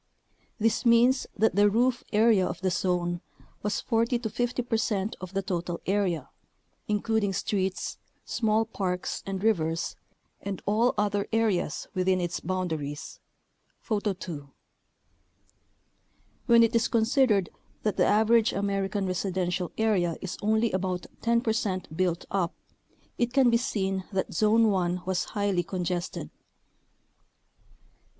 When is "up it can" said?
22.31-23.51